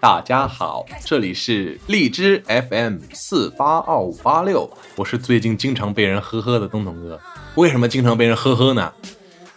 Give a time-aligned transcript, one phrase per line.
[0.00, 7.18] 大家好，这里是荔枝 FM 四八二五八六，我是最近经常被人呵呵的东东哥。
[7.54, 8.92] 为什么经常被人呵呵呢？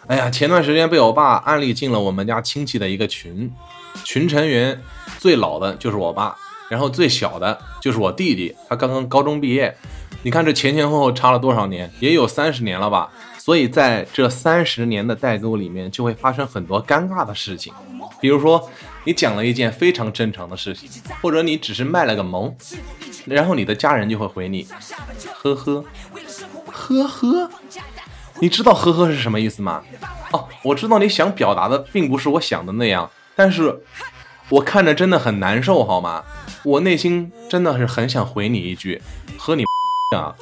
[0.07, 3.51] 哎呀，前段时间被我爸安利进了我们家亲戚的一个群，
[4.05, 4.81] 群成员
[5.19, 6.37] 最老的就是我爸，
[6.69, 9.75] 然后最小的就是我弟弟，他刚刚高中毕业。
[10.23, 13.09] 你看这前前后后差了多少年，也有三十年了吧？
[13.37, 17.73] 所以在这三十年的代沟里面，就会发生很多尴尬的事情。
[18.19, 18.69] 比如说，
[19.05, 20.89] 你讲了一件非常正常的事情，
[21.21, 22.53] 或者你只是卖了个萌，
[23.25, 24.67] 然后你的家人就会回你，
[25.33, 25.85] 呵呵，
[26.65, 27.49] 呵呵。
[28.39, 29.81] 你知道呵呵是什么意思吗？
[30.31, 33.81] 哦，我知道你想表达的并不是我想的那样，但是
[34.49, 36.25] 我看着真的很难受，好吗？
[36.63, 39.01] 我内心真的是很想回你一句，
[39.37, 39.63] 和你。
[40.15, 40.33] 啊！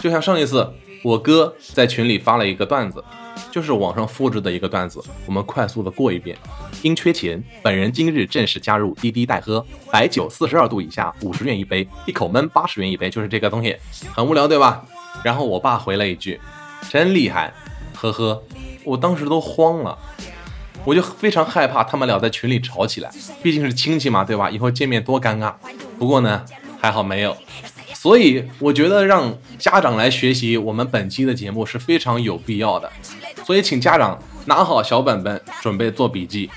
[0.00, 3.02] 就像上一次，我哥在群里发了一个段子，
[3.50, 6.38] 就是网上复制的一个段子，我们快速的过一遍。
[6.82, 13.76] 因缺钱，本人今日正式加入滴滴代喝，白酒四十二度以下五十元一杯，一口闷八十元一杯，就是这个东西，
[14.14, 14.84] 很无聊对吧？
[15.24, 16.40] 然后我爸回了一句
[16.88, 17.52] ：“真厉害，
[17.96, 18.40] 呵呵。”
[18.86, 19.98] 我当时都慌了。
[20.84, 23.10] 我就非常害怕他们俩在群里吵起来，
[23.42, 24.50] 毕竟是亲戚嘛，对吧？
[24.50, 25.52] 以后见面多尴尬。
[25.98, 26.44] 不过呢，
[26.80, 27.36] 还好没有。
[27.94, 32.90] 所以我觉得让家长来学习我们本期的节目是非常有必要的。
[33.44, 36.48] 所以请家长拿好小本本，准备做笔记。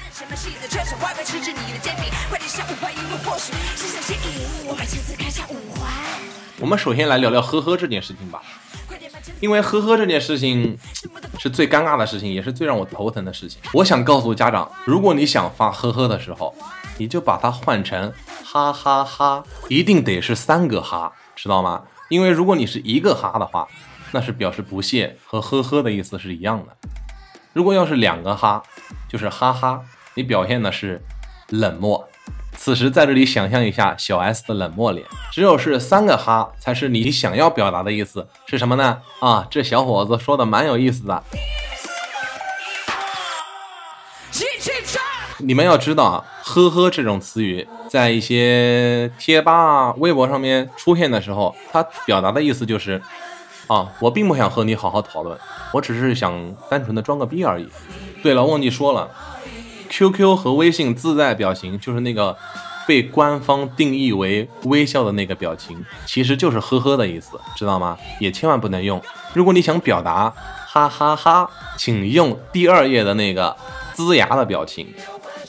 [6.60, 8.42] 我们首先来聊聊呵呵这件事情吧。
[9.40, 10.78] 因为呵呵这件事情
[11.42, 13.60] 是最尴尬的事情，也是最让我头疼的事情。
[13.74, 16.54] 我想告诉家长，如果你想发呵呵的时候，
[17.00, 18.14] 你就把它换成
[18.46, 21.82] 哈哈哈，一定得是三个哈，知道吗？
[22.10, 23.68] 因为如果你是一个哈的话，
[24.12, 26.78] 那是表示不屑，和呵呵的意思是一样的。
[27.54, 28.62] 如果要是两个哈，
[29.10, 29.82] 就是哈哈，
[30.14, 31.02] 你表现的是
[31.50, 32.08] 冷漠。
[32.58, 39.00] 此时在这里想象一下小 S 的冷漠脸，只有是三个哈才是你想要表达的意思，是什么呢？
[39.20, 41.24] 啊，这小伙子说的蛮有意思的。
[45.40, 53.02] 你们要知道啊，呵呵这种词语在一些贴吧啊、微博上面出现的时候，它表达的意思就是，
[53.66, 55.36] 啊，我并不想和你好好讨论，
[55.74, 57.68] 我只是想单纯的装个逼而已。
[58.22, 59.10] 对了，忘记说了。
[59.92, 62.36] QQ 和微信自带表情就是那个
[62.88, 67.98] 被官方定义为微笑的那个表情，其实就是呵呵的意思，知道吗？
[68.20, 69.00] 也千万不能用。
[69.34, 70.34] 如果你想表达
[70.66, 73.56] 哈哈哈，请用第二页的那个
[73.96, 74.88] 呲牙的表情，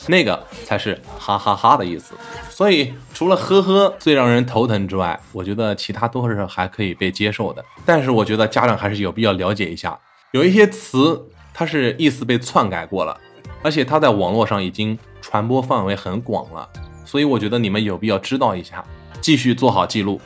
[0.08, 2.14] 那个才是哈哈哈的意思。
[2.50, 7.64] 所以除了呵呵最让人头疼之外，我觉得其他都是还可以被接受的。
[7.86, 9.97] 但是我觉得家长还是有必要了解一下，
[10.32, 13.16] 有一些词它是意思被篡改过了。
[13.62, 16.69] 而且它在网络上已经传播范围很广了，
[17.05, 18.84] 所以我觉得你们有必要知道一下，
[19.21, 20.21] 继续做好记录。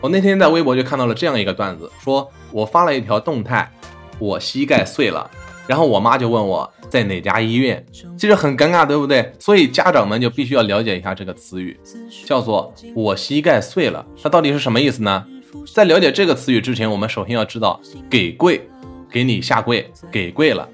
[0.00, 3.70] 我那天在微博就看到了这样一个段子，说我发了一条动态，
[4.18, 5.30] 我膝盖碎了，
[5.66, 7.84] 然后我妈就问我在哪家医院，
[8.18, 9.32] 其实很尴尬，对不对？
[9.38, 11.78] 所以家长们就必须要了解一下这个词语，
[12.24, 15.26] 叫做我膝盖碎了，它到底是什么意思呢？
[15.74, 18.69] 在了解这个词语之前，我们首先要知道给跪。
[19.10, 20.68] 给你下跪，给跪了，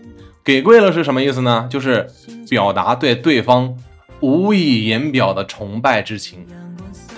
[0.45, 1.67] 给跪了是什么意思呢？
[1.71, 2.07] 就是
[2.49, 3.75] 表达对对方
[4.21, 6.47] 无以言表的崇拜之情。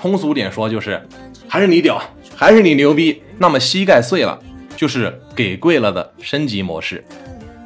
[0.01, 1.03] 通俗点说，就是
[1.49, 2.01] 还是你屌，
[2.37, 3.21] 还是你牛逼。
[3.37, 4.39] 那么膝盖碎了，
[4.77, 7.05] 就是给跪了的升级模式，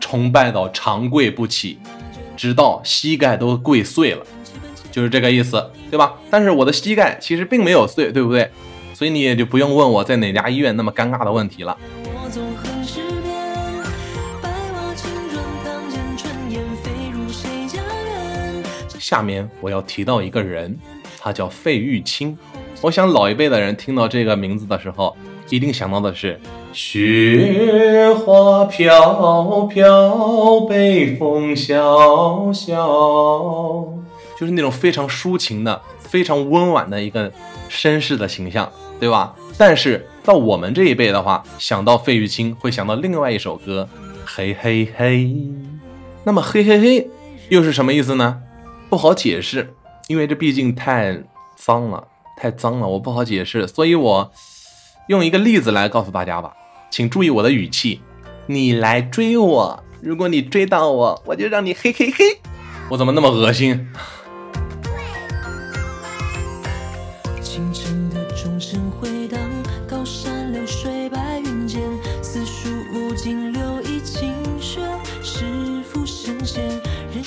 [0.00, 1.78] 崇拜到长跪不起，
[2.36, 4.24] 直到膝盖都跪碎了，
[4.90, 6.14] 就是这个意思，对吧？
[6.30, 8.50] 但是我的膝盖其实并没有碎，对不对？
[8.94, 11.76] 所以你也就不用问我在哪家医院那么尴尬的问题了。
[19.12, 20.74] 下面我要提到一个人，
[21.20, 22.34] 他叫费玉清。
[22.80, 25.14] 我想老一辈的人听到这个名字的时候，
[25.50, 26.40] 一定想到的是
[26.72, 33.86] “雪花飘飘，北风萧萧”，
[34.40, 37.30] 就是那种非常抒情的、非常温婉的一个
[37.68, 39.34] 绅士的形象，对吧？
[39.58, 43.86] 但是到我们这一辈的话，想到费玉清会想到另外一首歌
[44.24, 45.16] 《嘿嘿嘿》。
[46.24, 47.10] 那么“嘿嘿嘿”
[47.50, 48.40] 又是什么意思呢？
[48.92, 49.74] 不好解释，
[50.06, 51.18] 因为这毕竟太
[51.56, 52.06] 脏了，
[52.36, 54.30] 太脏了，我不好解释，所以我
[55.08, 56.54] 用一个例子来告诉大家吧，
[56.90, 58.02] 请注意我的语气。
[58.48, 62.38] 你来追我，如果你追到我，我就让你嘿嘿嘿。
[62.90, 63.88] 我怎么那么恶心？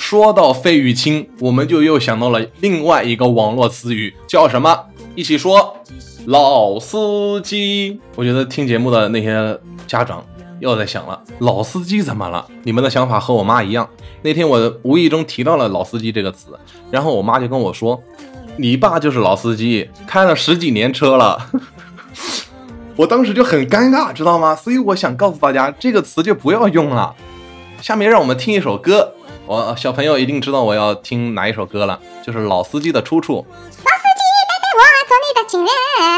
[0.08, 4.84] 说到费玉清，我们就又想到了另外一个网络词语，叫什么？
[5.16, 5.76] 一起说，
[6.26, 7.98] 老司机。
[8.14, 10.24] 我觉得听节目的那些家长
[10.60, 12.46] 又在想了，老司机怎么了？
[12.62, 13.90] 你们的想法和我妈一样。
[14.22, 16.56] 那天我无意中提到了“老司机”这个词，
[16.92, 18.00] 然后我妈就跟我说
[18.56, 21.50] ：“你爸就是老司机，开了十几年车了。”
[22.94, 24.54] 我当时就很尴尬，知道吗？
[24.54, 27.12] 所以我想告诉大家，这个词就不要用了。
[27.82, 29.12] 下面让我们听一首歌，
[29.48, 33.36] 我小朋友一定知道我要听哪一首歌了，就是《老司机》的出处。
[33.36, 33.84] 老司机，
[34.48, 35.68] 带带我做你的情人。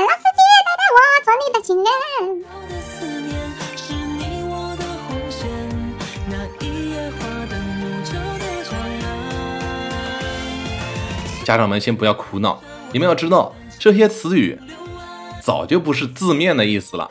[0.00, 1.84] 老司机，带带我做你的情人。
[2.48, 3.36] 我的思念
[3.76, 5.44] 是你我的红线，
[6.30, 6.32] 那
[6.64, 7.52] 一夜花灯
[7.82, 8.96] 如旧的长安。
[11.44, 14.58] 家长们先不要苦恼，你们要知道这些词语
[15.42, 17.10] 早就不是字面的意思了。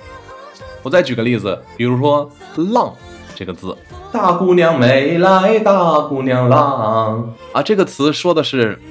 [0.81, 2.31] 我再举个例子，比如说
[2.73, 2.95] “浪”
[3.37, 3.77] 这个字，
[4.11, 8.81] 大姑娘没来，大姑娘浪啊，这个词说的是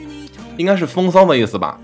[0.57, 1.77] 应该是风骚的意思吧？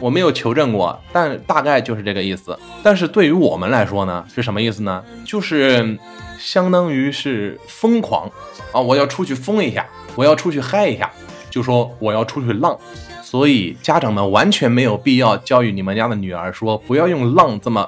[0.00, 2.58] 我没有求证过，但大概就是这个意思。
[2.82, 5.04] 但是对于我们来说呢，是什么意思呢？
[5.26, 5.98] 就是
[6.38, 8.30] 相当于是疯狂
[8.72, 8.80] 啊！
[8.80, 11.10] 我要出去疯一下，我要出去嗨一下，
[11.50, 12.78] 就说我要出去浪。
[13.22, 17.86] 所以家长们完全没有必要教育你们家的女儿说不要用“浪”这么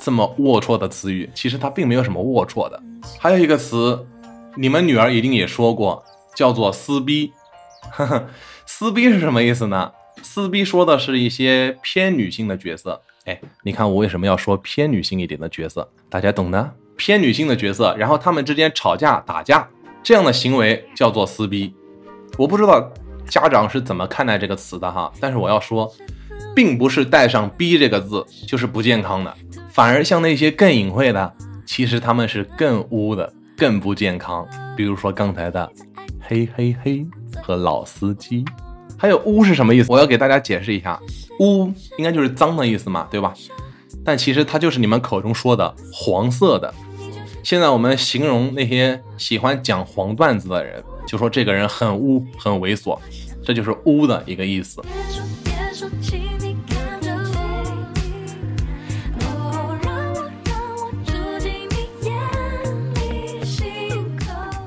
[0.00, 1.30] 这么龌龊的词语。
[1.34, 2.82] 其实它并没有什么龌龊的。
[3.18, 4.06] 还有一个词，
[4.56, 6.04] 你们女儿一定也说过，
[6.34, 7.32] 叫做“撕逼”。
[7.90, 8.26] 呵呵，
[8.66, 9.92] 撕逼是什么意思呢？
[10.22, 13.00] 撕逼说的是一些偏女性的角色。
[13.24, 15.88] 哎，你看我为什么要说偏女性一点的角色？
[16.08, 16.72] 大家懂的。
[16.96, 19.66] 偏女性的角色，然后他们之间吵架打架，
[20.02, 21.74] 这样的行为叫做撕逼。
[22.36, 22.92] 我不知道
[23.26, 25.90] 家长是怎么看待这个词的哈，但是我要说，
[26.54, 29.34] 并不是带上“逼”这个字就是不健康的，
[29.70, 31.34] 反而像那些更隐晦的，
[31.72, 34.44] 其实他们是更污的、更不健康。
[34.76, 35.70] 比如说刚才的
[36.20, 37.06] “嘿嘿嘿”
[37.44, 38.44] 和“老司机”，
[38.98, 39.86] 还有“污”是什么意思？
[39.88, 41.00] 我要给大家解释一下
[41.38, 43.32] ，“污”应该就是脏的意思嘛，对吧？
[44.04, 46.74] 但其实它就是你们口中说的黄色的。
[47.44, 52.98] 现在我们形容那些喜欢讲黄段子的人，就说这个人很污、很猥琐，
[53.44, 54.82] 这就是“污”的一个意思。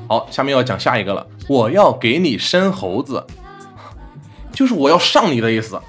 [0.07, 1.25] 好，下面要讲下一个了。
[1.47, 3.25] 我要给你生猴子，
[4.53, 5.79] 就是我要上你的意思。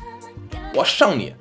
[0.74, 1.34] 我上你，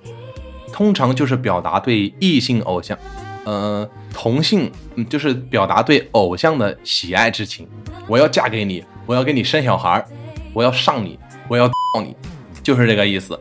[0.72, 2.98] 通常就是表达对异性偶像，
[3.46, 4.72] 呃，同性，
[5.10, 7.68] 就是表达对偶像的喜爱之情。
[8.08, 10.06] 我要嫁给你，我要给你生小孩儿，
[10.54, 11.18] 我要上你，
[11.48, 12.16] 我要抱你，
[12.62, 13.40] 就是这个意思。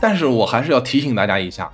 [0.00, 1.68] 但是我还是要提醒大家一下，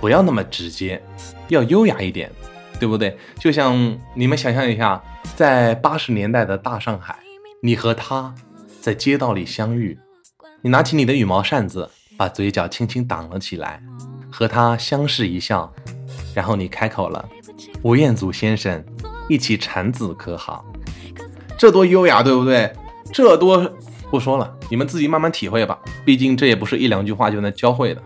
[0.00, 1.02] 不要那么直接，
[1.48, 2.30] 要优雅一点，
[2.78, 3.16] 对不对？
[3.38, 5.02] 就像你们想象一下，
[5.34, 7.18] 在八十年代的大上海，
[7.62, 8.34] 你和他
[8.80, 9.98] 在街道里相遇，
[10.62, 13.82] 你拿起你的羽毛扇子，把嘴角轻轻挡了起来，
[14.30, 15.72] 和他相视一笑，
[16.34, 17.28] 然后你开口了
[17.82, 18.84] ：“吴彦祖先生，
[19.28, 20.64] 一起产子可好？”
[21.58, 22.72] 这多优雅，对不对？
[23.12, 23.72] 这多
[24.10, 25.78] 不说了，你们自己慢慢体会吧。
[26.04, 28.02] 毕竟这也不是一两句话就能教会的。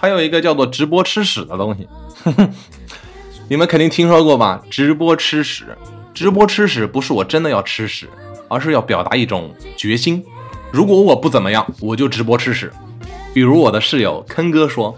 [0.00, 1.86] 还有一个叫做直播吃屎的东西，
[3.48, 4.62] 你们肯定听说过吧？
[4.70, 5.76] 直播吃屎，
[6.14, 8.08] 直播吃屎不是我真的要吃屎，
[8.48, 10.24] 而是要表达一种决心。
[10.70, 12.72] 如果我不怎么样，我就直播吃屎。
[13.34, 14.96] 比如我的室友坑哥说，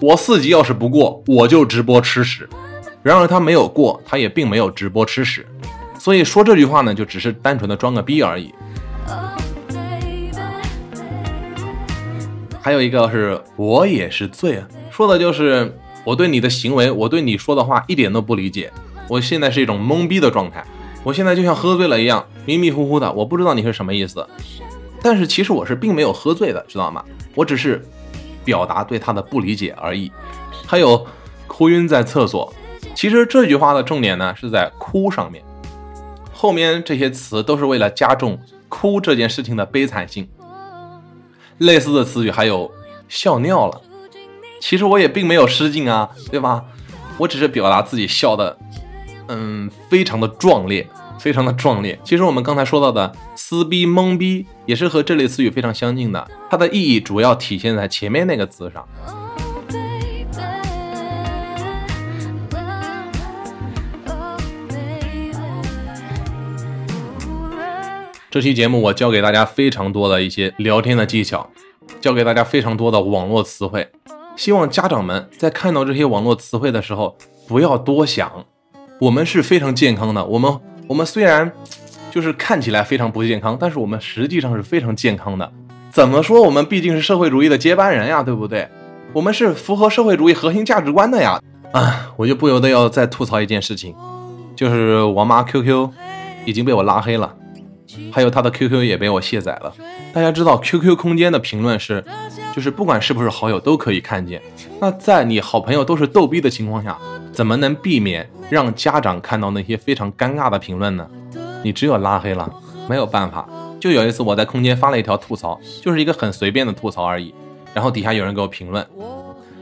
[0.00, 2.48] 我四级要是不过，我就直播吃屎。
[3.02, 5.46] 然而他没有过，他也并没有直播吃屎，
[5.98, 8.54] 所以说这句话呢，就只是单纯的装个逼而已。
[12.68, 18.70] 还有一个是我也是醉啊，说的就是我对你的行为，我对你说的话一点都不理解，
[19.08, 20.62] 我现在是一种懵逼的状态，
[21.02, 24.28] 我现在就像喝醉了一样，迷迷糊糊的，我不知道你是什么意思。
[25.00, 27.02] 但是其实我是并没有喝醉的，知道吗？
[27.34, 27.82] 我只是
[28.44, 30.12] 表达对他的不理解而已。
[30.66, 31.06] 还有
[31.46, 32.52] 哭晕在厕所，
[32.94, 35.42] 其实这句话的重点呢是在哭上面，
[36.34, 40.28] 后面这些词都是为了加重哭这件事情的悲惨性。
[41.58, 42.70] 类似的词语还有
[43.08, 43.80] 笑尿了，
[44.60, 46.64] 其实我也并没有失禁啊，对吧？
[47.18, 48.56] 我只是表达自己笑的，
[49.26, 50.88] 嗯，非常的壮烈，
[51.18, 51.98] 非常的壮烈。
[52.04, 58.86] 其实我们刚才说到的撕逼、懵逼，也是和这类词语非常相近的，它的意义主要体现在前面那个字上。
[68.30, 71.48] 这期节目我教给大家非常多的一些聊天的技巧，
[71.98, 73.88] 教给大家非常多的网络词汇。
[74.36, 77.16] 希望家长们在看到这些网络词汇的时候，
[77.48, 78.44] 不要多想，
[79.00, 80.22] 我们是非常健康的。
[80.26, 81.50] 我们我们虽然
[82.10, 85.50] 就是看起来非常不健康，但是我们实际上是非常健康的。
[85.90, 86.42] 怎么说？
[86.42, 88.68] 我们毕竟是社会主义的接班人呀，对不对？
[89.14, 91.40] 我们是符合社会主义核心价值观的呀。
[91.72, 93.94] 啊，我就不由得要再吐槽一件事情，
[94.54, 95.88] 就是我妈 QQ
[96.44, 97.34] 已经被我拉黑了，
[98.12, 99.72] 还有他的 QQ 也被我卸载了。
[100.12, 102.04] 大家知道 QQ 空间的评论是，
[102.54, 104.40] 就是不管是不是好友都可以看见。
[104.80, 106.98] 那在你好朋友都是逗逼的情况下，
[107.32, 111.08] 怎么能避免让家长看到那些非常尴尬的评论呢？
[111.62, 112.50] 你只有拉黑了，
[112.88, 113.48] 没有办法。
[113.80, 117.32] 就有一次我在空间发了一条吐槽，就是一个很随便的吐槽而已，
[117.72, 118.84] 然后底下有人给我评论，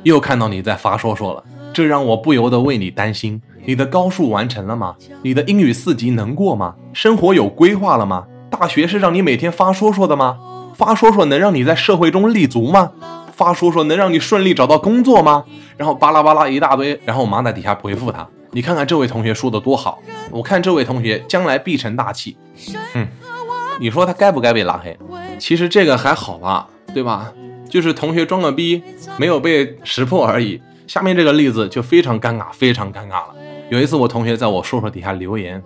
[0.05, 3.41] 又看到你在发说说了，这让我不由得为你担心。
[3.67, 4.95] 你的高数完成了吗？
[5.23, 6.77] 你的英语四级能过吗？
[6.93, 8.25] 生活有规划了吗？
[8.49, 10.39] 大学是让你每天发说说的吗？
[10.73, 12.93] 发说说能让你在社会中立足吗？
[13.33, 15.45] 发说说能让你顺利找到工作吗？
[15.77, 19.99] 然后巴拉巴拉一大堆，然后我妈在底下回复他，你看看这位同学说的多好，
[20.31, 22.37] 我看这位同学将来必成大器。
[22.95, 23.09] 嗯，
[23.81, 24.97] 你说他该不该被拉黑？
[25.41, 27.33] 其实这个还好吧，对吧？
[27.69, 28.81] 就是同学装个逼，
[29.19, 30.63] 没有被识破而已。
[30.87, 33.35] 下面这个例子就非常尴尬，非常尴尬了。
[33.69, 35.63] 有一次我同学在我说说底下留言，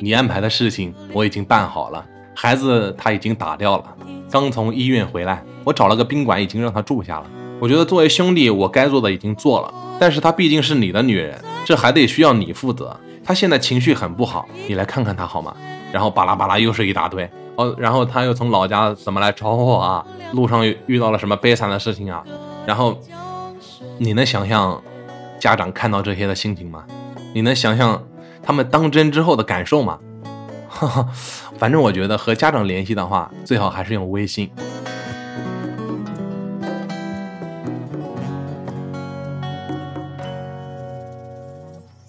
[0.00, 2.04] 你安排的事情我已经办好了，
[2.34, 3.84] 孩子他已经打掉了，
[4.30, 7.26] 刚从医院回来，我找了个宾馆已经让他住下了。
[7.58, 12.96] 我觉得作为兄弟，我该做的已经做了，但是她毕竟是你的女人，这还得需要你负责。
[13.24, 15.54] 她现在情绪很不好，你来看看她好吗？
[15.92, 20.04] 然后巴拉巴拉又是一大堆哦，然后他又从老家怎么来找我啊？
[20.32, 22.24] 路上遇遇到了什么悲惨的事情啊？
[22.64, 22.98] 然后
[23.98, 24.82] 你能想象
[25.42, 26.84] 家长看到这些的心情吗？
[27.34, 28.00] 你能想象
[28.44, 29.98] 他们当真之后的感受吗？
[30.68, 31.08] 哈哈，
[31.58, 34.48] 反正我觉得和家长联系的话，最好还是用微信。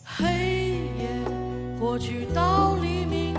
[0.05, 0.23] 黑
[0.99, 1.09] 夜
[1.79, 3.35] 过去到黎明，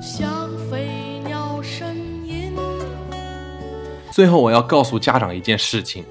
[0.00, 1.92] 像飞鸟呻
[2.24, 2.56] 吟。
[4.10, 6.02] 最后我要告诉家长一件事情：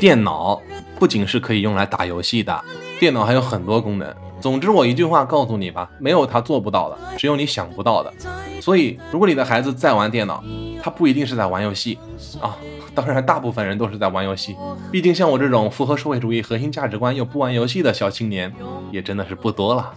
[0.00, 0.60] 电脑
[0.98, 2.64] 不仅是可以用来打游戏的，
[2.98, 4.14] 电脑还有很多功能。
[4.40, 8.12] 总之，我一句话告诉你吧，没有他做不到的，只有你想不到的。
[8.60, 10.42] 所以，如果你的孩子在玩电脑，
[10.82, 11.98] 他不一定是在玩游戏
[12.40, 12.56] 啊。
[12.94, 14.56] 当然，大部分人都是在玩游戏。
[14.90, 18.52] 毕竟，像我这种符合社会主义核心价值观又不玩游戏的小青年，
[18.90, 19.92] 也真的是不多了。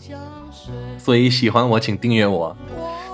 [0.98, 2.56] 所以，喜欢我请订阅我。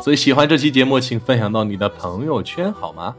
[0.01, 3.15] 所以，喜欢这期节目，请分享到你的朋友圈好吗？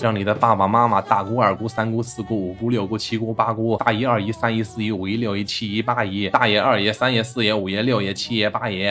[0.00, 8.90] 让你的爸爸妈妈、大姑、二姑、三姑、四姑、五姑、六姑、七姑、八姑、大姨、二姨、三姨、四姨、五姨、六姨、七姨、八姨、大爷、二爷、三爷、四爷、五爷、六爷、七爷、八爷，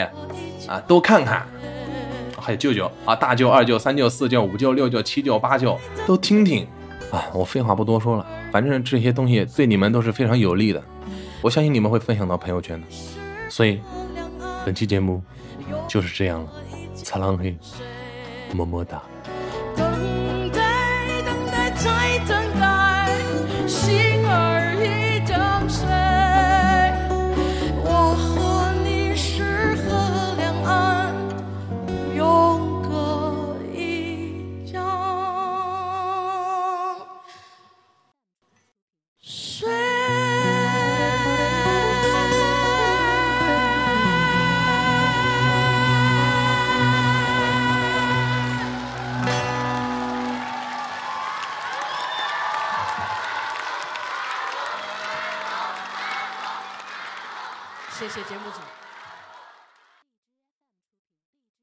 [0.66, 1.46] 啊，都看看。
[2.38, 6.66] 还有舅舅啊，大舅、二舅、三舅、四舅、五舅、六舅、七舅、八舅，都听听。
[7.10, 10.82] 啊，我废话不多说了，反正这些东西对你们都是非常有利的，
[11.40, 12.86] 我相信你们会分享到朋友圈的。
[13.48, 13.80] 所以，
[14.66, 15.22] 本期节目
[15.88, 16.50] 就是这样了，
[17.08, 17.56] 擦浪嘿，
[18.52, 19.02] 么么哒。